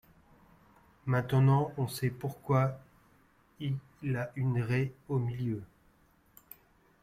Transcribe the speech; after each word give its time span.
Maintenant 1.05 1.73
on 1.77 1.87
sait 1.87 2.09
pourquoi 2.09 2.79
il 3.59 3.75
a 4.17 4.31
une 4.35 4.59
raie 4.59 4.91
au 5.09 5.19
milieu. 5.19 5.61